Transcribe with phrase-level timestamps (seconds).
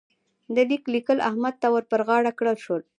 [0.55, 2.81] د ليک لیکل احمد ته ور پر غاړه کړل شول.